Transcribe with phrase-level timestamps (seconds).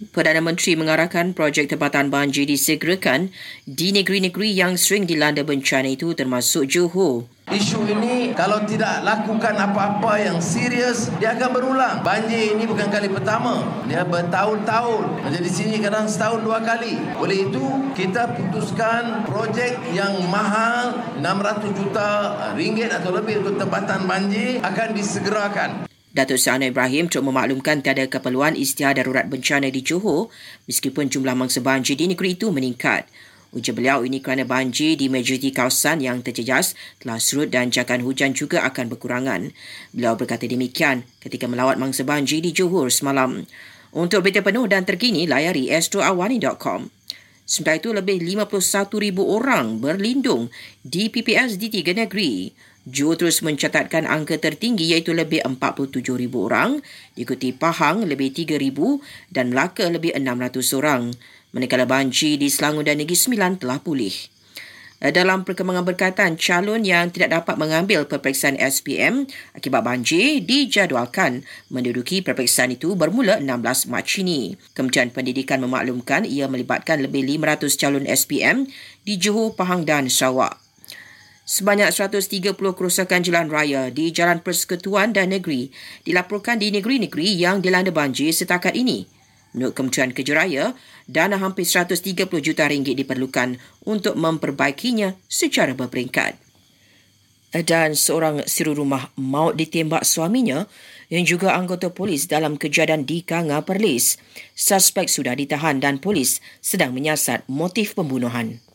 [0.00, 3.28] Perdana Menteri mengarahkan projek tempatan banjir disegerakan
[3.68, 7.28] di negeri-negeri yang sering dilanda bencana itu termasuk Johor.
[7.52, 12.00] Isu ini kalau tidak lakukan apa-apa yang serius, dia akan berulang.
[12.00, 13.60] Banjir ini bukan kali pertama.
[13.92, 15.28] Dia bertahun-tahun.
[15.28, 16.96] Jadi di sini kadang setahun dua kali.
[17.20, 22.08] Oleh itu, kita putuskan projek yang mahal 600 juta
[22.56, 25.89] ringgit atau lebih untuk tempatan banjir akan disegerakan.
[26.10, 30.26] Datuk Sana Ibrahim untuk memaklumkan tiada keperluan istiar darurat bencana di Johor
[30.66, 33.06] meskipun jumlah mangsa banjir di negeri itu meningkat.
[33.54, 38.34] Ujar beliau ini kerana banjir di majoriti kawasan yang terjejas telah surut dan jangkaan hujan
[38.34, 39.54] juga akan berkurangan.
[39.94, 43.46] Beliau berkata demikian ketika melawat mangsa banjir di Johor semalam.
[43.90, 46.94] Untuk berita penuh dan terkini, layari astroawani.com.
[47.42, 50.46] Sementara itu, lebih 51,000 orang berlindung
[50.86, 52.54] di PPS di tiga negeri.
[52.88, 56.80] Johor terus mencatatkan angka tertinggi iaitu lebih 47,000 orang,
[57.12, 58.56] diikuti Pahang lebih 3,000
[59.28, 61.12] dan Melaka lebih 600 orang.
[61.52, 64.14] Manakala banjir di Selangor dan Negeri Sembilan telah pulih.
[65.00, 69.24] Dalam perkembangan berkaitan, calon yang tidak dapat mengambil peperiksaan SPM
[69.56, 71.40] akibat banjir dijadualkan
[71.72, 74.60] menduduki peperiksaan itu bermula 16 Mac ini.
[74.76, 78.68] Kementerian Pendidikan memaklumkan ia melibatkan lebih 500 calon SPM
[79.00, 80.69] di Johor, Pahang dan Sarawak.
[81.50, 85.66] Sebanyak 130 kerosakan jalan raya di Jalan Persekutuan dan Negeri
[86.06, 89.10] dilaporkan di negeri-negeri yang dilanda banjir setakat ini.
[89.50, 90.78] Menurut Kementerian Kejaraya,
[91.10, 96.38] dana hampir 130 juta ringgit diperlukan untuk memperbaikinya secara berperingkat.
[97.66, 100.70] Dan seorang siru rumah maut ditembak suaminya
[101.10, 104.22] yang juga anggota polis dalam kejadian di Kanga Perlis.
[104.54, 108.69] Suspek sudah ditahan dan polis sedang menyiasat motif pembunuhan.